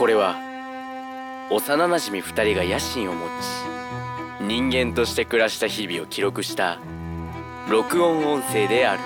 [0.00, 0.34] これは
[1.50, 6.78] 幼なじみ2人が野心を持ち人間として暮らした日々を記録した
[7.68, 9.02] 録音音声である。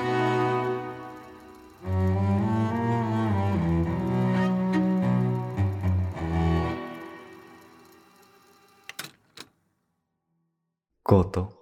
[11.03, 11.53] ゴート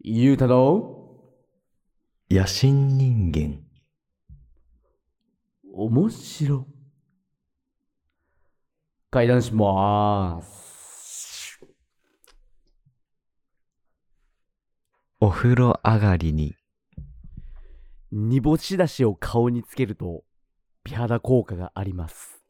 [0.00, 1.10] ゆうたの
[2.30, 3.70] 野心人間。
[5.72, 6.66] 面白
[9.12, 11.58] 階段しまーす
[15.18, 16.54] お風呂上がりに。
[18.12, 20.22] 煮干しだしを顔につけると
[20.84, 22.40] 美肌効果があります。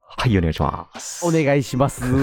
[0.00, 1.24] はいお願いします。
[1.24, 2.04] お願いします。
[2.04, 2.16] お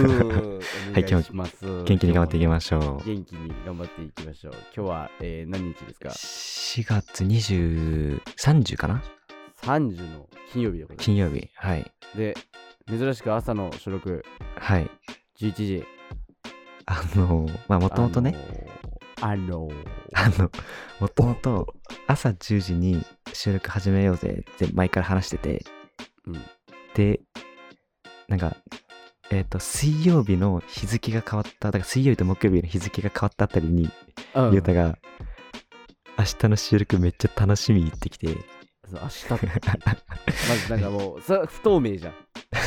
[0.93, 3.05] 願今日元気に頑張っていきましょう。
[3.05, 4.53] 元気に頑張っていきましょう。
[4.75, 9.01] 今日は、えー、何日ですか？4月20、30かな？
[9.63, 11.79] 30の金曜日でござい金曜日はい。
[11.79, 12.35] ますで
[12.87, 14.23] 珍しく朝の収録
[14.55, 14.89] はい。
[15.39, 15.85] 11時。
[16.85, 18.35] あのまあもともとね。
[19.21, 19.85] あのー
[20.15, 20.49] あの
[20.99, 21.75] もともと
[22.07, 25.65] 朝10時に収録始めようぜって前から話してて。
[26.25, 26.41] うん。
[26.95, 27.21] で
[28.27, 28.55] なんか
[29.31, 33.89] えっ、と水曜日の日付が変わっただから水曜日と木曜日の日付が変わったあたりに
[34.33, 34.53] うん。
[34.53, 34.97] ゆうたが
[36.17, 38.35] 明日の収録めっちゃ楽しみ言ってきて
[38.93, 39.29] 明日。
[40.49, 42.13] まずなんかもうそれは不透明じゃん。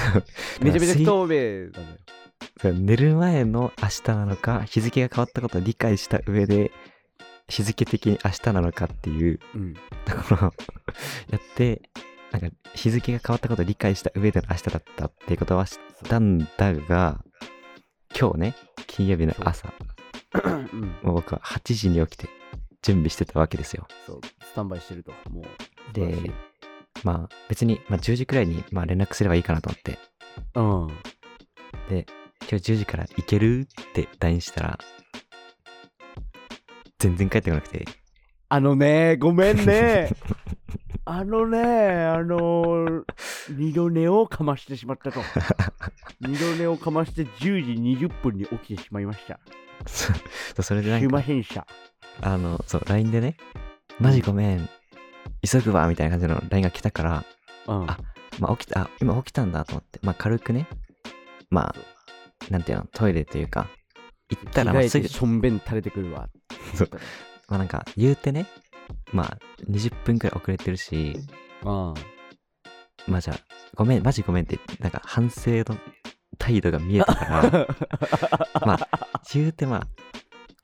[0.62, 2.74] めちゃめちゃ不透明なんだよ。
[2.74, 6.70] 寝る前の明日なのか日付が変わったことを理解した上で
[7.48, 9.74] 日付的に明日なのかっていううん。
[10.04, 10.52] ところを
[11.30, 11.82] やって
[12.30, 17.22] なんか日付が変わったことを理解した上での明日だったっていうことは知ったんだが
[18.18, 18.54] 今日ね
[18.86, 19.72] 金曜日の朝
[20.44, 20.96] うん。
[21.02, 22.28] もう僕は8時に起きて
[22.82, 23.86] 準備してたわけですよ。
[24.06, 25.12] そうスタンバイしてると。
[25.30, 25.44] もう
[25.92, 26.30] で
[27.04, 29.98] まあ別に、まあ、10時くらいにまあ連絡すればいいかなと思って。
[30.54, 30.86] うん。
[31.88, 32.06] で
[32.42, 33.60] 今日10時から行ける？
[33.60, 34.78] って LINE したら
[36.98, 37.84] 全然帰ってこなくて。
[38.48, 40.10] あのねごめんね。
[41.04, 43.04] あのねあのー、
[43.50, 45.20] 二度寝をかましてしまったと。
[46.20, 49.40] 二度寝をかまして10時20分に起きてしまいました。
[49.86, 50.12] そ
[50.58, 51.66] うそれでなんすいかませんでした
[52.20, 53.36] あのそう LINE でね
[53.98, 54.68] マジごめん
[55.46, 57.24] 急ぐわみたいな感じの LINE が来たから
[57.66, 57.90] うん。
[57.90, 57.98] あ
[58.38, 60.66] まあ起きたあ今起きたんだと思ってまあ軽くね
[61.50, 63.68] まあなんていうのトイレというか
[64.30, 66.28] 行ったらまあすぐしょんべん垂れてくるわ。
[66.74, 66.90] そう。
[67.48, 68.46] まあなんか言うてね
[69.12, 69.38] まあ
[69.70, 71.18] 20分くらい遅れてるし
[71.64, 71.94] うん。
[73.06, 73.38] まあじゃあ
[73.74, 75.76] ごめんマジごめんってなんか反省の
[76.38, 77.68] 態度が見えたから
[78.66, 78.88] まあ
[79.32, 79.86] 言うてまあ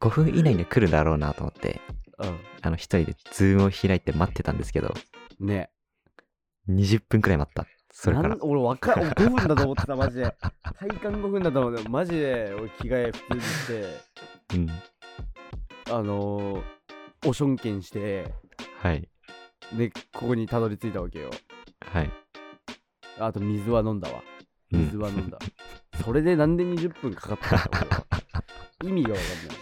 [0.00, 1.80] 5分以内には来るだろうなと思って
[2.18, 4.94] あの一人でズームを開いて待ってたんですけど。
[5.40, 5.70] うんね
[6.68, 7.66] 20分くらい待った。
[7.90, 8.28] それから。
[8.30, 10.34] なん俺わか5分だと思ってたマジで。
[10.78, 14.54] 体感5分だと思ってマジで俺着替え普通にして。
[14.54, 14.68] うん。
[15.90, 18.34] あのー、おしょんけんして。
[18.82, 19.08] はい。
[19.76, 21.30] でここにたどり着いたわけよ。
[21.80, 22.10] はい。
[23.18, 24.22] あと水は飲んだわ。
[24.72, 24.80] うん。
[24.84, 25.38] 水は飲んだ、
[26.04, 28.06] それでなんで20分かかったの俺は。
[28.84, 29.57] 意味がわかんない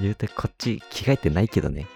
[0.00, 1.86] 言うてこっち着替えてないけどね。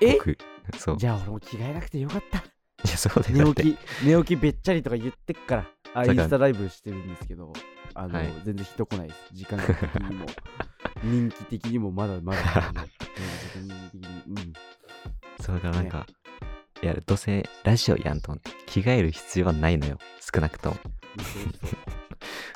[0.00, 0.12] え？
[0.14, 0.36] 僕。
[0.78, 0.96] そう。
[0.96, 2.38] じゃあ俺も着替えなくてよかった。
[2.84, 5.70] いやそうだよ寝起き寝起きべっちゃりとか言ってっから。
[5.94, 7.52] あインスタライブしてるんですけど
[7.94, 8.32] あの、はい。
[8.44, 9.20] 全然人来ないです。
[9.32, 10.26] 時間的にも。
[11.02, 14.52] 人気的にもまだまだ、ね、時間的にうん。
[15.40, 16.06] そうだからなんか、
[16.82, 19.98] いやどうせラジオやんと着替える必要はないのよ。
[20.20, 20.76] 少なくとも。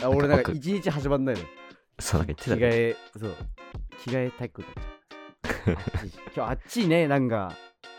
[0.02, 1.42] あ俺なんか一日始まんないの。
[1.98, 3.36] そうなんか言って着替たねえそう
[4.06, 5.76] 着替えたくなっちゃう。
[6.34, 7.56] 今日あっちいねなんか。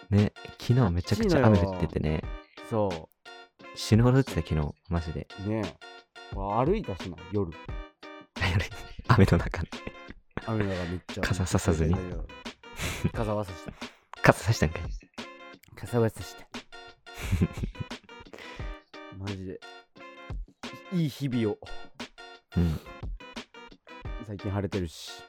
[0.10, 2.24] ね昨日めちゃくちゃ雨降っててね。
[2.70, 3.10] そ
[3.76, 5.28] 死ぬほど降ってた昨日マジで。
[5.46, 5.62] うね。
[6.34, 7.52] 俺歩いたしな夜。
[9.08, 9.70] 雨の中で。
[10.46, 11.22] 雨の中めっちゃ。
[11.22, 11.96] 傘ささずに。
[13.14, 13.74] 傘はさした。
[14.22, 14.82] 傘さしたんかい。
[15.76, 16.48] 傘はさした。
[19.18, 19.60] マジで。
[20.94, 21.58] いい日々を。
[22.56, 22.80] うん。
[24.26, 25.27] 最近晴れてるし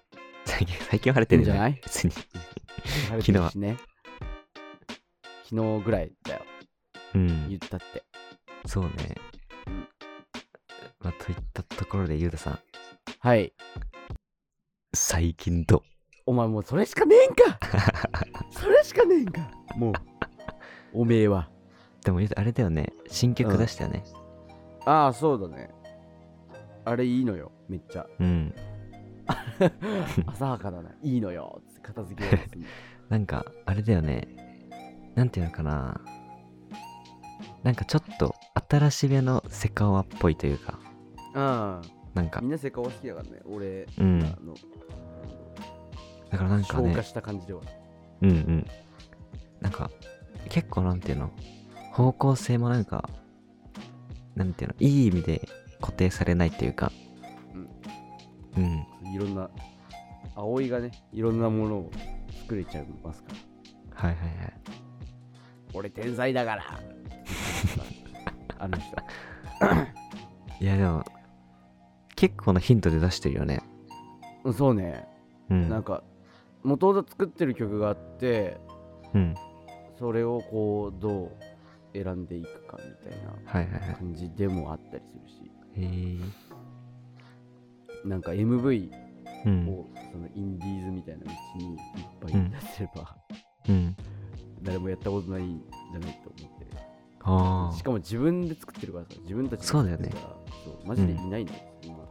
[0.49, 1.81] 最近最近は晴れてるんじゃない？
[1.83, 2.13] 別に。
[2.13, 3.77] 晴れてるしね。
[5.51, 6.43] 昨日ぐらいだよ。
[7.15, 7.49] うん。
[7.49, 8.03] 言ったって。
[8.67, 8.91] そうね。
[9.67, 9.89] うん
[11.01, 12.59] まあといったところでゆうたさん。
[13.21, 13.53] はい。
[14.95, 15.83] 最近どう？
[16.27, 17.59] お前もうそれしかねえんか！
[18.51, 19.51] それしかねえんか！
[19.77, 19.93] もう。
[20.95, 21.51] おめえは。
[22.05, 22.93] でもあれだよね。
[23.07, 24.03] 新曲出したよね。
[24.87, 25.71] ああそうだね。
[26.85, 27.53] あれいいのよ。
[27.69, 28.07] めっちゃ。
[28.19, 28.55] うん
[30.27, 32.65] 浅はかだないいのよつって片付けようとする
[33.09, 34.29] なんかあれだよね。
[35.15, 36.01] なんていうのかな。
[37.63, 38.35] なんかちょっと
[38.69, 40.79] 新しめのセカオワっぽいというか、
[41.35, 41.81] あ
[42.15, 42.41] なんか。
[42.41, 44.23] み、んなセカオワ好きだからね俺うん。
[44.23, 44.55] あの。
[46.31, 46.85] だからなんかね。
[46.89, 47.63] 消化、した感じでは。
[48.23, 48.67] うんうん。
[49.61, 49.91] なんか、
[50.49, 51.31] 結構なんていうの、
[51.93, 53.09] 方向性もなんか、
[54.35, 55.49] なんていうの、いい意味で
[55.81, 57.08] 固定されないっていうか、うん。
[59.19, 59.51] いろんな
[60.37, 61.91] 葵がねいろんなものを
[62.43, 63.31] 作れちゃいますか
[64.01, 64.53] らはいはいはい。
[65.75, 66.63] 俺天才だから
[68.59, 68.97] あの人
[70.65, 71.05] いやでも、
[72.17, 73.61] 結構なヒントで出してるよね。
[74.45, 75.07] うんそうね
[75.51, 75.69] うん。
[75.69, 76.03] なんか
[76.63, 78.57] 元々作ってる曲があって
[79.15, 79.35] うん。
[79.99, 81.33] それをこうどう
[81.93, 83.95] 選んでいくかみたいなはいはいはい。
[83.97, 86.19] 感じでもあったりするしへ
[88.05, 88.09] え。
[88.09, 88.91] なんか MV
[89.47, 89.69] うん。
[89.69, 91.79] をそのインディーズみたいな道にいっ
[92.21, 93.17] ぱい出せれば、
[93.69, 93.97] うん。
[94.63, 95.61] 誰もやったことないん
[95.93, 96.67] じゃないと思って
[97.23, 102.07] あしかも自分で作ってるからさ自分たちでそうだよね作ってるからそうマジでいないのよ、そんなや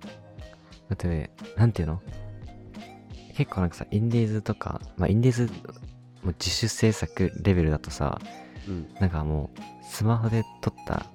[0.00, 0.08] つあ。
[0.88, 2.00] だってね、なんていうの？
[3.34, 5.46] 結構なんかさ、インディーズとか、まあインディーズ、
[6.22, 8.18] もう自主制作レベルだとさ、
[8.66, 11.06] うんなんかもう、スマホで撮った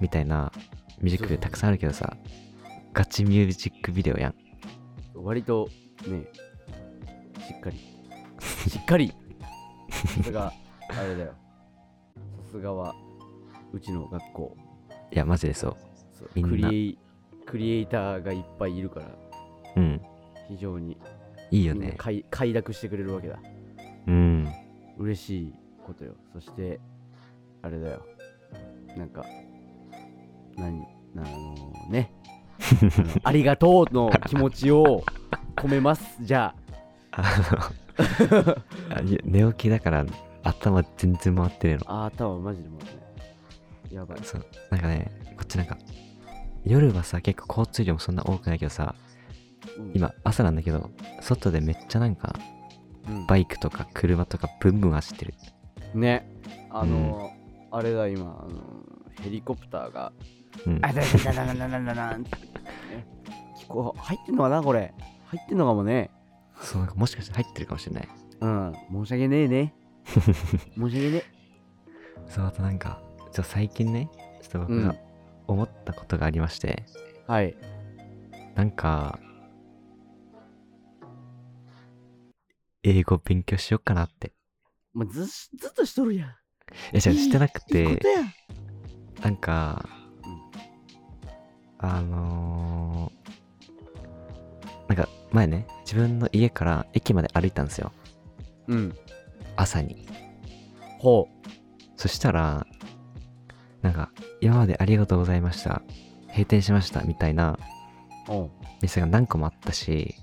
[0.00, 0.52] みたいな
[1.00, 2.16] ミュージックビデオたくさんあるけどさ、
[2.94, 4.34] ガチミュージックビデオやん。
[5.14, 5.68] 割と
[6.06, 6.24] ね
[7.46, 7.78] しっかり。
[8.68, 9.12] しっかり。
[9.90, 10.52] さすが
[10.88, 11.34] あれだよ。
[12.46, 12.94] さすがは
[13.72, 14.56] うちの学校。
[15.12, 15.76] いや、マジでそう。
[16.12, 16.50] そうみんな。
[16.50, 16.98] クリエイ
[17.46, 19.06] クリエイターがいっぱいいるから。
[19.76, 20.00] うん。
[20.48, 20.96] 非常に。
[21.50, 21.80] いいよね。
[21.80, 23.40] みんな快快諾してくれるわけだ。
[24.06, 24.48] うん。
[24.98, 25.54] 嬉しい
[25.84, 26.14] ことよ。
[26.32, 26.80] そして
[27.62, 28.04] あれだよ。
[28.96, 29.24] なんか
[30.56, 30.86] 何
[31.16, 32.12] あのね
[33.24, 35.04] ありがとうの気持ちを
[35.56, 36.54] 込めますじゃ
[37.12, 37.22] あ
[38.30, 38.56] の
[38.96, 40.06] あ寝起きだから
[40.42, 41.82] 頭全然回ってねえの。
[41.86, 43.00] ああ頭マジでもうね
[43.90, 44.46] やばいそう。
[44.70, 45.76] なんかね、こっちなんか、
[46.64, 48.94] 夜はさ、結構交通量もそんな多くないけどさ、
[49.78, 50.90] うん今朝なんだけど、
[51.20, 52.34] 外でめっちゃなんか、
[53.08, 55.34] うんバイクとか車とかブンブン走ってる。
[55.94, 56.30] ね
[56.70, 57.32] あの
[57.72, 58.62] あれだ今あの
[59.20, 60.12] ヘリコプターが
[60.66, 60.78] うん。
[60.82, 62.18] あだだだだだだだだ
[62.90, 63.06] ね。
[63.58, 64.00] 聞こう。
[64.00, 64.92] 入ってんのかなこれ。
[65.26, 66.10] 入ってんのかもね。
[66.60, 68.08] そう、もしかして入ってるかもしれない。
[68.40, 69.74] うん申し訳ねえね。
[70.04, 71.22] 申し訳ね
[72.26, 73.02] そう、あとなんか、
[73.32, 74.08] ちょ最近ね、
[74.42, 74.98] ちょっと僕がうん。
[75.46, 76.84] 思ったことがありまして、
[77.28, 77.56] えはい。
[78.54, 79.18] なんか、
[82.82, 84.32] 英語勉強しようかなって。
[84.92, 86.34] もうずずっとしとるやん。
[86.92, 88.00] え、じゃあしてなくて。
[89.22, 89.99] なんか、うん
[91.82, 97.92] あのー、なんか前ね、自分の家から駅まで歩いたんですよ。
[98.68, 98.94] うん
[99.56, 100.06] 朝に。
[100.98, 101.28] ほ
[101.96, 102.66] そしたら、
[103.82, 104.10] なんか、
[104.40, 105.82] 今までありがとうございました。
[106.28, 107.02] 閉店しました。
[107.02, 107.58] みたいな
[108.82, 110.14] 店が何個もあったし、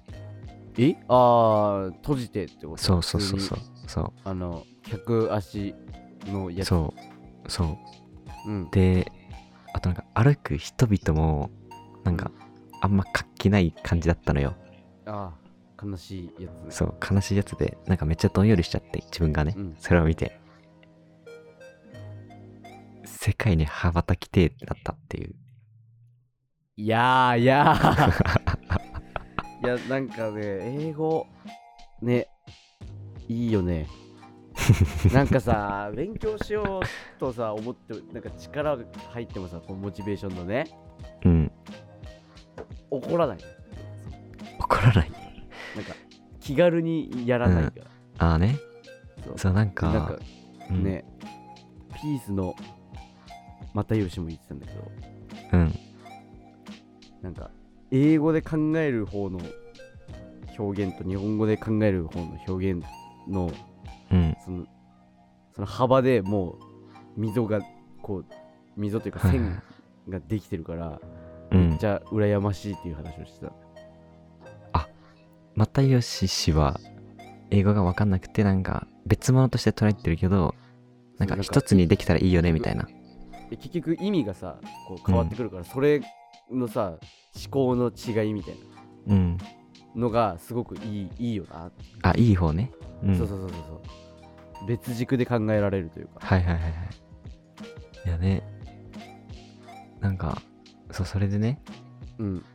[0.78, 0.96] え？
[1.08, 2.78] ああ閉じてってこと？
[2.78, 3.60] そうそうそうそう。
[3.88, 5.74] そあの客足
[6.28, 6.66] のやう。
[6.66, 6.94] つそ
[7.48, 7.52] う。
[7.52, 7.78] そう。
[8.48, 9.12] うんで、
[9.74, 11.52] あとなんか歩く人々も、
[12.04, 12.32] なんか、
[12.82, 14.56] あんま活気ない感じだったのよ。
[15.06, 15.32] あ
[15.80, 16.64] あ悲しいやつ。
[16.64, 19.76] ねそう、悲しいやつで、なんかめっちゃどんよりしちゃって、自分がね、うん。
[19.78, 20.40] それを見て、
[23.06, 25.36] 世界に羽ばたきてえってなったっていう。
[26.78, 28.78] いやーいやー。
[29.64, 30.42] いやなんかね
[30.80, 31.26] 英語
[32.02, 32.28] ね
[33.28, 33.88] いいよね
[35.14, 40.66] なんかさ勉強しようとさ思ってなんか力が入ってもさこのモチベーションのね
[41.26, 41.52] うん、
[42.90, 43.38] 怒らない。
[44.60, 45.12] 怒らない。
[45.76, 45.94] なんか
[46.40, 47.72] 気軽にやらないか
[48.20, 48.58] ら、ああね、
[49.24, 49.38] そう。
[49.38, 50.20] そう、なんか、なんか
[50.70, 51.06] うん、ね、
[51.96, 52.56] ピースの
[53.74, 54.92] 又吉も言ってたんだけど。
[55.54, 55.74] うん、
[57.22, 57.50] なんか
[57.92, 59.40] 英語で考える方の
[60.58, 62.84] 表現と日本語で考える方の表現
[63.28, 63.50] の
[64.12, 64.66] うん、その
[65.54, 67.62] その幅でもう溝が
[68.02, 68.26] こう
[68.76, 69.62] 溝というか線
[70.08, 71.00] ができてるから
[71.52, 71.88] うんめっち。
[71.88, 73.52] ゃ羨ましいっていう話をしてた、
[75.58, 76.80] 又吉氏は、
[77.50, 80.54] 英語がわかんなくて、なんか、別物として捉えてるけど、
[81.18, 82.88] なんか一つにできたらいいよね、みたいな。
[83.50, 84.60] で結局意味がさ
[84.90, 86.02] こう変わってくるから、それ
[86.52, 86.98] のさ
[87.34, 88.56] 思考の違いみたい
[89.08, 89.38] うん。
[89.38, 89.44] な
[89.96, 91.72] のがすごくいいいいよな、
[92.04, 92.72] あ、いい方ね。
[93.04, 93.18] うん。
[93.18, 94.68] そうそうそうそうそう。
[94.68, 96.14] 別軸で考えられるというか。
[96.20, 96.72] はいはいはいはい。
[98.06, 98.44] いやね、
[100.00, 100.42] なんか、
[100.92, 101.60] そう、それでね、
[102.18, 102.46] うん。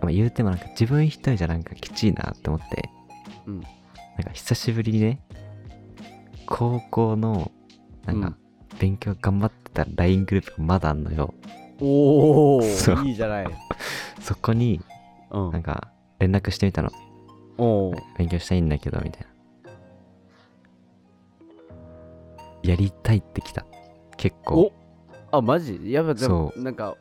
[0.00, 2.90] まあ、言うてもなんか自分一人じゃなんかきちいなって思って、
[3.46, 3.60] うん。
[3.60, 3.68] なん
[4.24, 5.20] か久しぶりにね、
[6.46, 7.50] 高校の
[8.04, 8.36] なんか
[8.78, 11.34] 勉強頑張ってた LINE グループがまだあんのよ。
[11.80, 13.06] おおそう。
[13.06, 13.46] いいじゃない。
[14.20, 14.80] そこに
[15.30, 15.50] うん。
[15.52, 16.90] なんか連絡してみたの。
[16.90, 17.09] おー
[18.16, 19.26] 勉強したいんだけどみたいな。
[22.62, 23.64] やりたいってきた。
[24.16, 24.60] 結構。
[24.60, 24.72] お。
[25.32, 25.80] あマジ？
[25.90, 26.96] やっぱそなんか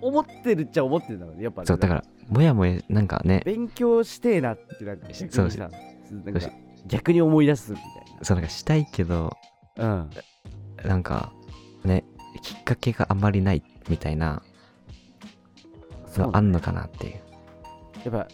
[0.00, 1.66] 思ってるっちゃ思ってるんだやっぱね。
[1.66, 3.42] そうだからもやもやなんかね。
[3.44, 5.44] 勉強してえなってなんか逆そう。
[5.46, 5.70] にさ
[6.10, 6.40] なんか
[6.86, 7.86] 逆に思い出すみたい
[8.22, 9.36] そうなんかしたいけど
[9.76, 10.08] な
[10.84, 11.32] なんか
[11.84, 12.04] ね
[12.42, 14.42] きっかけがあまりないみたいな
[16.06, 17.20] うんそうのあんのかなっていう。
[18.04, 18.28] やっぱ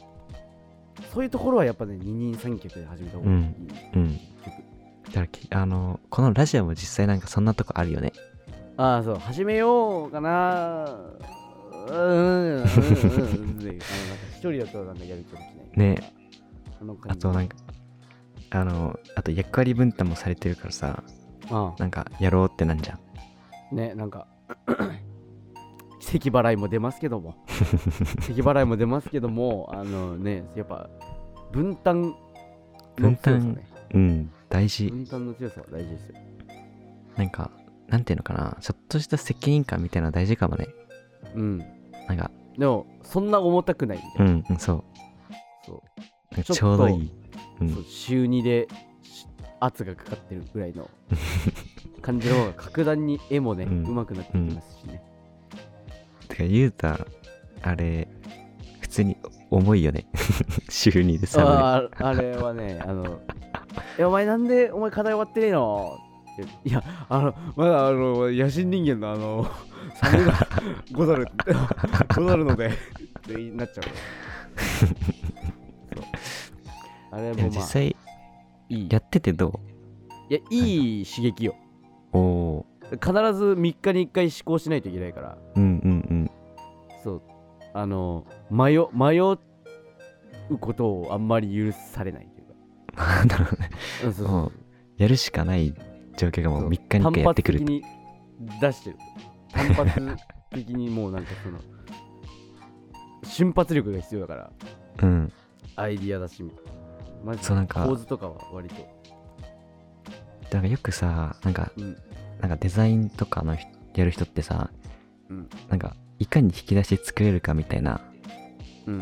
[1.13, 3.55] そういうところはやっぱね二人三脚で始めた方がいい、うん
[3.95, 4.17] うん。
[5.07, 8.13] だからきあのこのラジオも実際なんかそんなとこあるよね。
[8.77, 10.97] ああそう始めようかな。
[11.89, 12.65] うんうんうんうん。
[12.65, 16.13] 一人だとなんかやる気が起きないね。
[17.09, 17.57] あとなんか
[18.51, 21.03] あのあと役割分担もされてるからさ。
[21.51, 22.99] あなんかやろうってなんじゃん。
[23.73, 24.27] あねなんか
[26.01, 27.35] 咳払いも出ますけども。
[28.21, 30.89] 咳払いも出ますけどもあのねやっぱ
[31.53, 32.15] 分担の
[32.97, 33.41] 分担。
[33.41, 33.69] 強さね。
[33.95, 34.91] うん大事。
[34.91, 36.15] 分担の強さは大事ですよ。
[37.17, 37.51] なんか
[37.89, 38.57] なんていうのかな。
[38.61, 40.69] ちょっとした責任感みたいなの大事かもね。
[41.35, 41.59] うん。
[42.07, 42.31] なんか。
[42.57, 44.85] でもそんな重たくないみたいな、うん、うん、そう。
[45.65, 45.83] そ
[46.37, 46.43] う。
[46.43, 47.13] ちょうどいい。
[47.61, 47.85] うん。
[47.85, 48.69] 週2で
[49.03, 49.27] し
[49.61, 50.89] 圧がかかってるぐらいの
[52.03, 55.03] 感じの方が格段に絵もね、ううんまくなってきますしね、
[56.29, 56.99] てかゆうた
[57.63, 58.09] あれ
[58.81, 59.17] 普通に
[59.51, 60.07] 重いよね。
[60.69, 63.21] 週にでサムあああれはねあの
[63.99, 65.99] 「えお前なんでお前課題終わってねえの?」
[66.65, 69.51] いやあのまだあの野心人間のあの
[69.97, 70.35] サメが
[70.93, 71.27] ござる
[72.17, 72.71] ござるのでっ
[73.23, 73.85] てなっちゃう
[77.11, 77.97] あれでももまあ実際
[78.71, 79.59] やっててど
[80.31, 81.57] いやいい刺激よ。
[82.13, 85.39] うおお必ず3日に1回試行しないといけないから。
[85.55, 86.31] ーうんうん。
[87.03, 87.23] そう。
[87.75, 93.21] あの迷迷うことをあんまり許されないというか。
[93.23, 93.71] う んなるほどね。
[94.05, 94.53] うんそうそうもう
[94.97, 95.75] やるしかない
[96.17, 98.97] 状況がもう3日に1回やってくる単発的に出してる。
[99.53, 100.17] 単発
[100.51, 101.59] 的にもうなんかその
[103.23, 104.51] 瞬発力が必要だから。
[105.03, 105.33] うん。
[105.77, 106.43] アイディアだし
[107.23, 107.45] マジで。
[107.45, 107.85] そうなんか。
[107.87, 108.75] 構図とかは割と。
[110.51, 111.97] だからよくさなんかうん
[112.41, 114.71] なんかデザインとかの人やる人ってさ
[115.29, 115.49] うん。
[115.69, 118.01] なんかいかに引き出し作れるかみたいな。
[118.87, 118.99] うん。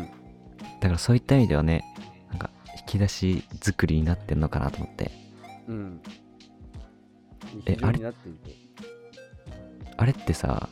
[0.79, 1.83] だからそういった意味ではね
[2.29, 5.11] なんか引き出し作りになってんのかなと思って。
[5.67, 6.01] うん。
[7.65, 8.51] え非常になってると
[9.97, 10.69] あれってさ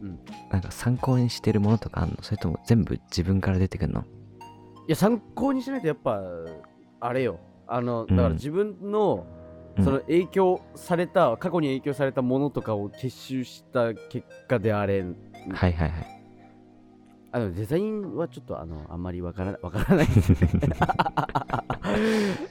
[0.00, 0.18] うん。
[0.50, 2.16] なんか参考にしてるものとかあんの？
[2.22, 4.02] それとも全部自分から出てくんの？
[4.02, 4.04] い
[4.88, 6.20] や参考にしないとやっぱ
[7.00, 7.40] あれよ。
[7.66, 8.34] あのだからうん。
[8.34, 9.43] 自分の、うん
[9.82, 15.02] その影響された過去に影響されたものとかを結集した結果であれ。
[15.02, 15.12] はい
[15.52, 15.92] はいはい。
[17.32, 20.06] あのデザインはちょっとあのあんまりわからわからない。
[20.06, 20.38] ですね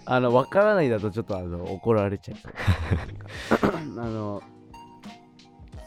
[0.06, 2.38] あのわからないだとちょっとあの怒られちゃう。
[4.00, 4.42] あの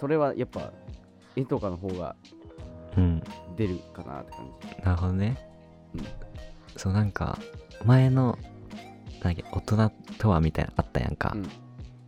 [0.00, 0.73] それはやっぱ
[1.37, 2.16] 絵とかの方が
[2.97, 3.23] うん。
[3.57, 4.83] 出るかなって感じ。
[4.83, 5.37] なるほどね、
[5.95, 6.00] うん。
[6.76, 7.38] そうなんか
[7.85, 8.38] 前の
[9.26, 11.49] なんだっけ大人とはみたいなのあったやんか、うん。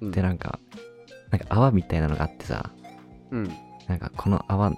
[0.00, 0.10] うん。
[0.10, 0.58] でなんか
[1.30, 2.70] なんか泡みたいなのがあってさ。
[3.30, 3.50] うん。
[3.86, 4.72] なんかこの泡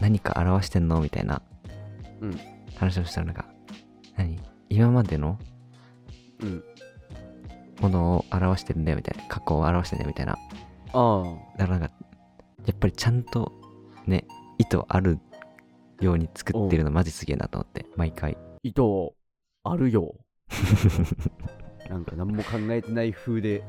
[0.00, 1.42] 何か表してんのみたいな。
[2.20, 2.40] うん。
[2.76, 3.46] 話をしたらなんか
[4.16, 4.38] 何？
[4.68, 5.38] 今までの
[6.40, 6.64] うん。
[7.80, 9.28] ものを表してるんだよみたいな。
[9.28, 10.32] 過去を表してるんだよみたいな。
[10.92, 11.58] ああ。
[11.58, 11.94] だからなんか
[12.66, 13.52] やっぱりちゃんと
[14.06, 14.26] ね
[14.58, 15.18] 意図ある
[16.00, 18.36] ように作ってるのマジすげえなと思って毎回。
[18.62, 19.14] 糸
[19.64, 20.14] あるよ
[21.88, 23.60] なんか何も考えてない風で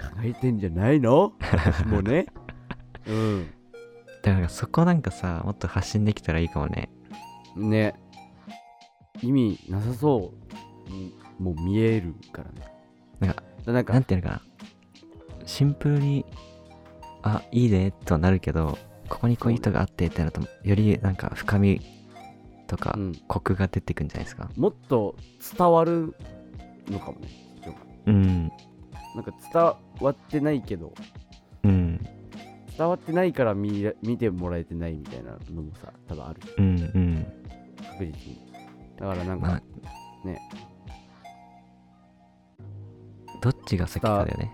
[0.00, 1.32] 考えてんじゃないの？
[1.40, 2.26] 私もね。
[3.06, 3.50] うん。
[4.22, 6.90] だからそこなんかさもっと発信できたらいいかもね。
[7.56, 7.94] ね。
[9.22, 10.32] 意味なさそ
[10.88, 10.90] う。
[10.90, 12.66] にもう見えるからね。
[13.20, 14.42] なんかだなんかなんていうのかな。
[15.46, 16.24] シンプルに
[17.22, 21.80] あいいねとはなるけどここにこういう意図があってってなるとよりなんか深み
[22.66, 24.50] とかうん、コクが出てくんじゃないですか。
[24.56, 25.16] もっと
[25.56, 26.14] 伝わる
[26.88, 27.28] のかもね
[28.06, 28.50] うん。
[29.14, 29.62] なんか伝
[30.00, 30.92] わってないけど
[31.64, 32.00] うん。
[32.76, 36.40] 伝わってないから見ら見てもらえてないみたいなのもさ多分ある。
[36.58, 37.26] うんうん。
[37.90, 38.52] 確実に。
[38.98, 40.40] だからなんか、まあね。
[43.40, 44.52] どっちが先かだよね。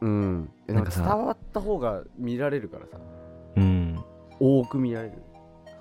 [0.00, 0.50] うん。
[0.68, 2.98] えなんか伝わった方が見られるからさ。
[3.56, 4.02] うん。
[4.38, 5.14] 多く見られる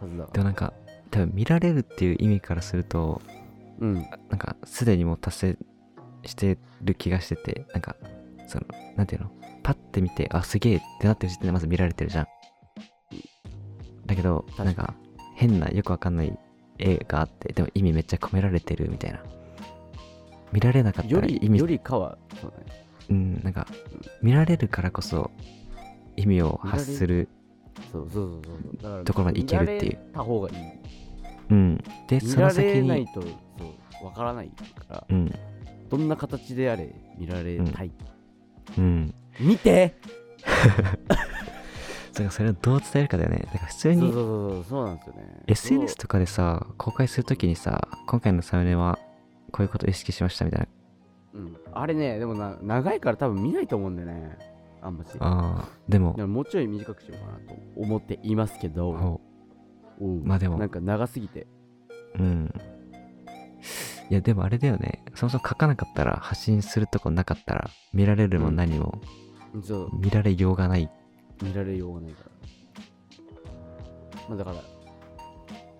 [0.01, 0.73] はずだでもなんか
[1.11, 3.21] 多分見られるっていう意味からすると
[3.79, 3.93] うん。
[3.93, 4.05] なん
[4.37, 5.57] かすでにもう達成
[6.25, 7.95] してる気がしててなんか
[8.47, 9.31] そのなんていうの？
[9.63, 12.27] パッて見てあすげえってなってる時点でまず見られてるじゃん。
[14.05, 14.95] だけどなんか
[15.35, 16.37] 変なよくわかんない
[16.79, 19.19] 絵があってでも意味めっちゃ込められてるみたいな。
[20.51, 22.85] 見られなかったよりら意味よりかはそうだね。
[23.09, 23.67] うんなんか
[24.21, 25.29] 見られるからこそ
[26.15, 27.29] 意味を発する
[27.91, 28.83] そうそうそうそう。
[28.83, 29.99] だからところまでいけるっていう。
[30.13, 30.55] た方がいい。
[31.51, 31.77] うん。
[32.07, 33.27] で見その先られないにとそ
[34.01, 35.03] うわからないから。
[35.07, 35.31] うん
[35.89, 37.91] どんな形であれ見られたい、
[38.77, 39.13] うん。
[39.39, 39.95] 見て！
[42.13, 43.39] だからそれをどう伝えるかだよね。
[43.39, 45.43] だから普通にそうそうそうそうなんですよね。
[45.47, 48.99] SNS とかでさ公開するときにさ今回のサムネは
[49.51, 50.67] こういうことを意識しましたみたいな。
[51.31, 54.37] そううん、あれねでもな長いから多分見ないと思うんだよね。
[54.81, 55.11] あんまし。
[55.19, 56.15] ああでも。
[56.17, 58.93] らもうちょい短くしようかなと思っていますけど。
[58.93, 59.21] ほ
[60.01, 60.05] う。
[60.05, 60.23] ん。
[60.23, 60.57] まあでも。
[60.57, 61.47] なんか長すぎて。
[62.17, 62.53] ううん
[64.09, 65.03] いやでもあれだよね。
[65.13, 68.55] そもそも書かなかったら発信するとこなかったら見られるもうん。
[68.55, 68.99] 何も
[69.63, 69.89] そう。
[69.99, 70.89] 見られようがない。
[71.43, 72.29] 見られようがないから。
[74.29, 74.57] まあだから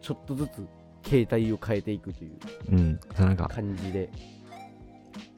[0.02, 0.68] ちょっとずつ
[1.04, 2.38] 携帯を変えていくという
[2.72, 3.00] うん。
[3.16, 4.12] そうなんか感じで。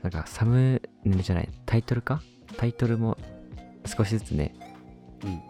[0.01, 1.49] なんかサムネじゃない。
[1.65, 2.21] タイトルか？
[2.57, 3.17] タイトルも
[3.85, 4.53] 少しずつね
[5.23, 5.41] うん。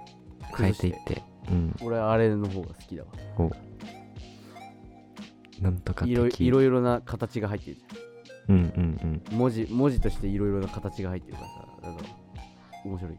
[0.55, 1.23] 変えていって。
[1.49, 1.75] うん。
[1.81, 3.09] 俺はあれの方が好きだわ。
[3.35, 3.55] こう
[5.61, 7.77] なんとかいろいろいろな形が入ってる。
[7.77, 7.83] じ
[8.49, 9.37] うんうんゃん。
[9.37, 12.09] 文字文字としていろいろな形が入ってるからさだから
[12.83, 13.17] 面白い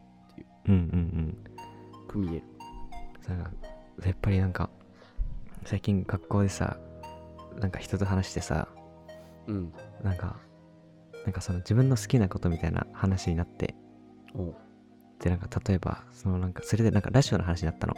[0.67, 0.75] うんう。
[0.75, 1.37] んうん
[2.01, 2.07] うん。
[2.07, 2.43] く見える。
[3.29, 3.51] なんか
[4.05, 4.69] やっぱりなんか
[5.65, 6.77] 最近学校でさ
[7.59, 8.67] なんか人と話してさ
[9.47, 9.73] うん。
[10.03, 10.37] なんか
[11.23, 13.75] なんかその自分の好きなことみたいな話になって
[15.19, 17.95] でなんか例えばそのなんかそれでなんかラジオの話になったの。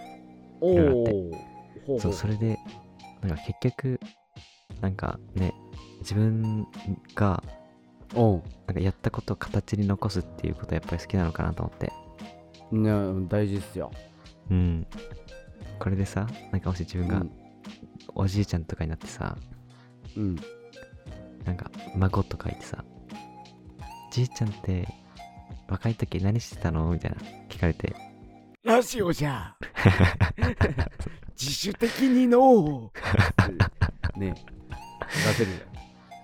[0.62, 1.12] おいろいろあって。
[1.12, 2.00] ーほう。
[2.00, 2.60] そうそれで
[3.22, 4.00] なんか結局
[4.82, 5.54] なんかね
[6.00, 6.68] 自分
[7.16, 7.44] が
[8.14, 8.44] おう。
[8.68, 11.92] なんかやったことを形に残すっていうことはやっぱり好きなのかなと思って。
[12.72, 13.92] ね大事っすよ。
[14.50, 14.88] うん。
[15.80, 17.32] これでさなんかもし自分がうん。
[18.14, 19.36] おじいちゃんとかになってさ、
[20.16, 20.36] うん。
[21.44, 22.84] なんか孫とかいてさ
[24.12, 24.88] じいちゃんって
[25.68, 26.90] 若い時何してたの？
[26.92, 27.18] みたいな
[27.50, 27.96] 聞かれて。
[28.64, 29.56] ラジオじゃ
[31.40, 32.92] 自主的にの
[34.18, 34.34] ね
[35.28, 35.58] 出せるじ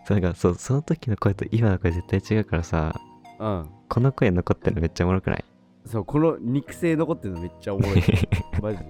[0.06, 3.70] そうなんかそうその時の声と今の声絶対違うからさゃんうん。
[3.90, 5.46] この声残ってるのめっちゃおもろくない？
[5.86, 8.04] そうこの肉声残ってるのめっちゃおもろい。
[8.62, 8.86] マジで。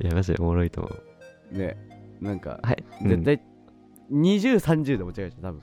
[0.00, 0.90] いやマジでおもろいと思
[1.52, 1.58] う。
[1.58, 1.76] ね。
[2.20, 3.08] なんかはい、うん。
[3.08, 3.42] 絶対
[4.10, 5.62] 2030でも違うし多分。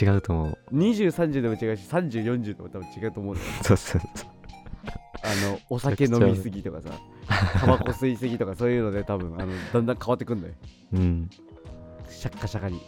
[0.00, 0.58] 違うと思う。
[0.72, 4.30] 2030でも違うし3040でも多分違うと思うそうそうそう。
[5.22, 6.90] あのお酒飲みすぎとかさ
[7.60, 10.54] タバコ吸いすぎとかそういうので多分あのだんだん変わってくんだよ。
[10.94, 11.30] うん
[12.10, 12.80] シャッカシャカに。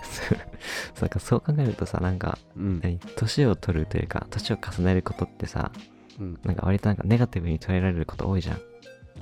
[0.94, 2.80] そうかそう考えるとさなんかうん。
[2.80, 2.98] 何？
[3.16, 5.72] 年を取るというか年を重ねることってさ
[6.18, 6.40] うん。
[6.44, 8.54] なんか割となんかネガティブに捉えられること多いじゃ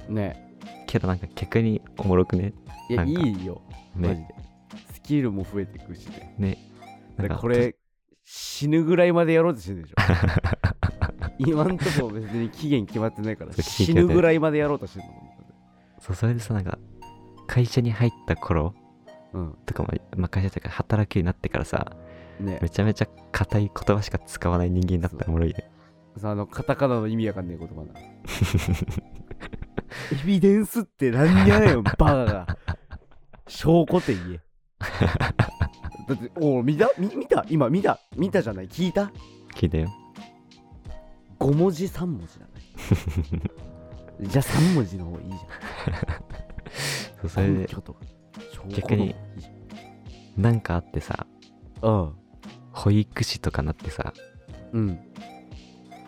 [0.09, 0.15] ん。
[0.15, 0.55] ね。
[0.87, 2.53] けどなんか逆におもろくね？
[2.89, 3.61] いやないいよ。
[3.97, 4.85] マジねで。
[4.95, 6.09] スキルも増えていくし。
[6.09, 6.35] ね。
[6.39, 6.59] ね
[7.17, 7.75] なんかこれ
[8.25, 9.95] 死ぬぐらいまでやろうとしてるでしょ。
[11.39, 15.05] 今んとこ別に期限決まってないから死ぬぐらいまでやろうとしてる
[16.01, 16.79] そうそれでさなんか
[17.47, 18.75] 会社に入った頃
[19.35, 21.97] のとかも、まあ、会社とか働くようになってからさ
[22.41, 22.59] うんね。
[22.63, 25.71] めちゃめちゃ硬い言葉しか使わない人間になったらおもろいね。
[26.17, 27.93] さあのカタカナの意味わかんねえ言葉な
[30.13, 32.47] エビデンスってなんやねんバカが。
[33.47, 34.41] 証拠って言え。
[36.09, 36.91] だっておう見た？
[36.99, 37.45] 見見た？
[37.49, 37.99] 今見た？
[38.17, 38.69] 見たじゃない？
[38.69, 39.11] 聞いた？
[39.55, 39.89] 聞いたよ。
[41.39, 42.53] 5文字3文字だね。
[44.29, 45.39] じゃあ3文字の方がいいじ
[47.23, 47.69] そうそゃんれで
[48.69, 49.15] 逆に
[50.37, 52.15] なんかあってさゃん
[52.73, 54.13] 保育士とかなってさ
[54.73, 54.89] うん。
[54.89, 55.01] うん。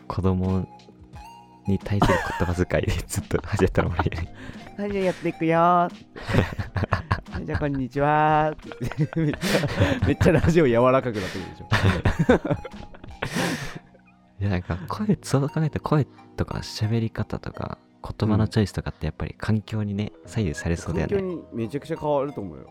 [0.07, 0.67] 子供
[1.67, 4.35] に対する言葉遣いで ずっと始めたらおもろいね
[4.77, 5.59] はいじゃあやっていくよ。
[5.59, 5.97] ーって
[7.33, 8.53] はいじゃあこんにちは。
[8.53, 11.69] ーって言ってめっちゃめっちゃラジオ柔らかくなってくるでしょ。
[14.41, 22.71] いやなんか声そう考えたら声とか喋り方とか言葉のチョイスとかってやっぱり環境にね左右されそうだよ環境ねにめちゃくちゃ変わると思うよ。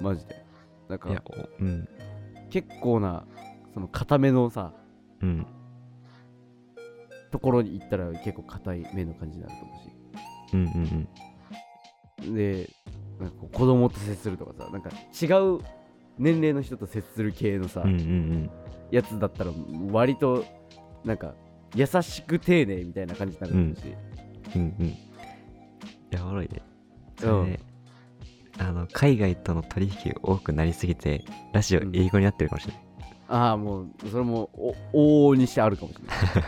[0.00, 0.44] マジで。
[0.88, 1.08] なんか
[1.58, 1.88] うん。
[2.50, 3.24] 結構な
[3.74, 4.72] その固めのさ
[5.22, 5.46] うん。
[7.30, 9.92] ところに行ったら結構硬い目の感じになると思うし。
[10.54, 11.08] うんうん
[12.26, 12.34] うん。
[12.34, 12.68] で
[13.18, 15.60] なんか子供と接するとかさなんか違う
[16.18, 18.50] 年齢の人と接する系のさ、うんうんうん。
[18.90, 19.52] やつだったら
[19.90, 20.44] 割と
[21.04, 21.34] なんか
[21.74, 23.82] 優しく丁寧みたいな感じになると思うし、
[24.54, 24.96] うんうんい
[26.10, 26.62] やおもろいね
[27.18, 27.60] そうんれで
[28.58, 32.88] あの海外との取引が多くなりすぎてラジオうん英語になってるかもしれない、
[33.28, 36.44] ああ、もう、それもお往々にしてあるかもしれない。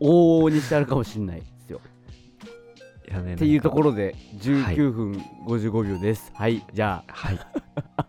[0.00, 1.80] 往々にしてあるかもしれないですよ。
[3.06, 3.90] いやねっていうところ。
[3.90, 5.12] ろで、19分
[5.46, 6.32] 55秒です。
[6.34, 7.38] はい、じゃはい。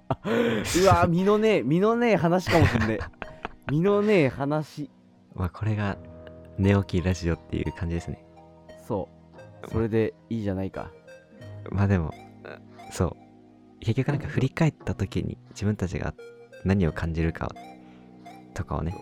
[0.08, 3.00] あ、 うわ、身のねえ、身のねえ話かもしんねえ。
[3.70, 4.90] 身のねえ話。
[5.34, 5.98] まあ、これが
[6.58, 8.26] 寝起きラジオっていう感じですね。
[8.88, 9.15] そう。
[9.72, 10.92] それでいいじゃないか。
[11.72, 12.14] まあでも、
[12.92, 13.16] そう。
[13.80, 16.14] 結局なんか振り返った時に自分たちが
[16.64, 17.52] 何を感じるか
[18.54, 18.96] とかをね、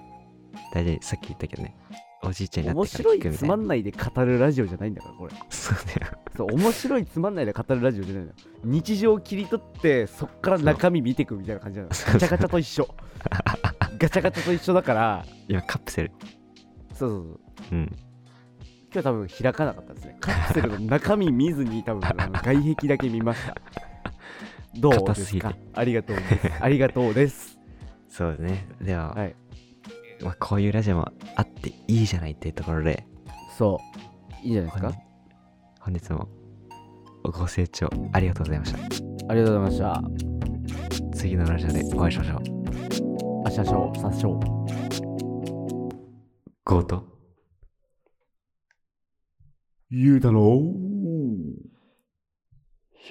[0.73, 1.75] 大事にさっき言ったけどね、
[2.23, 3.37] おじいちゃんにな面ってから白い聞くみたいな。
[3.37, 5.33] つまんないで語るラジオじゃないんだから、これ。
[5.49, 6.17] そうだよ。
[6.35, 8.35] そう、面白いつまんないで語るラジオじゃないのよ。
[8.63, 11.89] 日常を切り取って、そっから中身見ていくみたいな感じなの。
[11.93, 12.87] ガチャガチャと一緒。
[13.99, 16.11] ガチャガチャと一緒だから、今カプセル。
[16.93, 17.75] そうそうそう。
[17.75, 17.95] うん。
[18.93, 20.17] 今日多分開かなかったですね。
[20.19, 23.55] カプセルの中身見ずに多分あの外壁だけ見ました。
[24.75, 25.53] どうですか？
[25.73, 26.51] ありがとうです。
[26.59, 27.57] ありがとうです。
[28.07, 28.67] そうですね。
[28.81, 29.35] では、はい。
[30.21, 33.05] まあ、こういうラジオもあっていいじゃないっていうところで、
[33.57, 33.79] そ
[34.41, 34.45] う。
[34.45, 34.91] いいんじゃないですか？
[35.79, 36.27] 本本日も
[37.23, 38.79] ご清聴ありがとうございました。
[39.29, 40.01] ありがとうございま
[40.99, 41.17] した。
[41.17, 43.47] 次のラジオでお会いしましょう。
[43.47, 44.39] あしゃしょう、さしょう。
[46.65, 46.85] ゴー
[49.93, 49.95] ト。
[49.95, 50.59] ゆうたの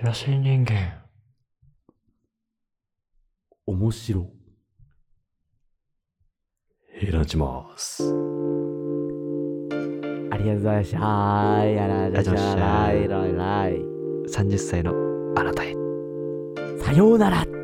[0.02, 1.00] 野心人間。
[3.66, 4.26] 面白。
[7.00, 8.02] 開きます。
[10.32, 10.98] ありがとうございました。
[10.98, 13.68] はい、あららららららら
[14.28, 14.92] 30歳の
[15.36, 15.74] あなたへ。
[16.84, 17.61] さようなら。